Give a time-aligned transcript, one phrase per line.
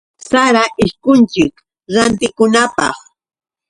[0.29, 1.53] Sara ishkunchik
[1.93, 2.97] rantikunapaq.